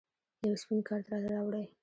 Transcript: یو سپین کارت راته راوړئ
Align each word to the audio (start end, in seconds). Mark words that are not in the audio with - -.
یو 0.47 0.55
سپین 0.61 0.79
کارت 0.87 1.05
راته 1.11 1.27
راوړئ 1.33 1.65